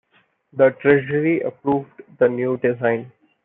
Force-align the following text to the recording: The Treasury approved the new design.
The 0.53 0.71
Treasury 0.81 1.41
approved 1.41 2.01
the 2.17 2.27
new 2.27 2.57
design. 2.57 3.11